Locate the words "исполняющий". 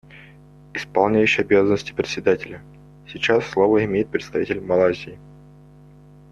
0.73-1.43